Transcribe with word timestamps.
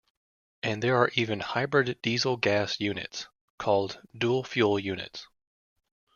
And 0.63 0.81
there 0.81 0.97
are 0.97 1.11
even 1.13 1.41
hybrid 1.41 2.01
diesel-gas 2.01 2.79
units, 2.79 3.27
called 3.59 4.01
dual-fuel 4.17 4.79
units. 4.79 5.27